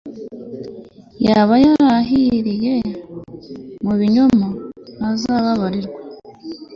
yaba 1.27 1.53
yararahiye 1.65 2.73
mu 3.83 3.93
binyoma, 3.99 4.47
ntazababarirwe 4.95 5.99